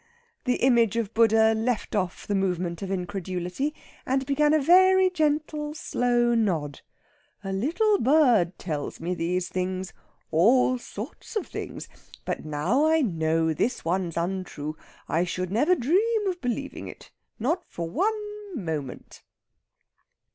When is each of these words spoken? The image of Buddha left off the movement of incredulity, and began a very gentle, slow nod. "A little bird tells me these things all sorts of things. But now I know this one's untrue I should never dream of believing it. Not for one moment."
The 0.45 0.55
image 0.63 0.95
of 0.97 1.13
Buddha 1.13 1.53
left 1.53 1.95
off 1.95 2.25
the 2.25 2.33
movement 2.33 2.81
of 2.81 2.89
incredulity, 2.89 3.71
and 4.03 4.25
began 4.25 4.51
a 4.51 4.59
very 4.59 5.11
gentle, 5.11 5.75
slow 5.75 6.33
nod. 6.33 6.81
"A 7.43 7.53
little 7.53 7.99
bird 7.99 8.57
tells 8.57 8.99
me 8.99 9.13
these 9.13 9.47
things 9.47 9.93
all 10.31 10.79
sorts 10.79 11.35
of 11.35 11.45
things. 11.45 11.87
But 12.25 12.43
now 12.43 12.87
I 12.87 13.01
know 13.01 13.53
this 13.53 13.85
one's 13.85 14.17
untrue 14.17 14.75
I 15.07 15.23
should 15.23 15.51
never 15.51 15.75
dream 15.75 16.27
of 16.27 16.41
believing 16.41 16.87
it. 16.87 17.11
Not 17.37 17.63
for 17.67 17.87
one 17.87 18.55
moment." 18.59 19.21